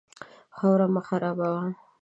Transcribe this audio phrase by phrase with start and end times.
[0.55, 1.65] خاوره مه خرابوه.